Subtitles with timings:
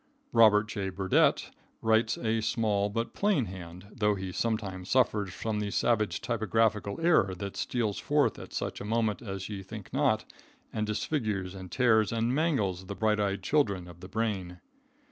[0.31, 0.89] Robert J.
[0.89, 6.99] Burdette writes a small but plain hand, though he sometimes suffers from the savage typographical
[7.05, 10.25] error that steals forth at such a moment as ye think not,
[10.73, 14.59] and disfigures and tears and mangles the bright eyed children of the brain.